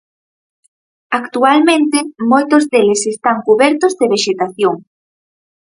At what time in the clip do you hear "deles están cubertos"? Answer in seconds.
2.71-3.93